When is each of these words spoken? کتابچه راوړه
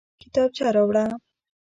کتابچه 0.21 0.65
راوړه 0.75 1.05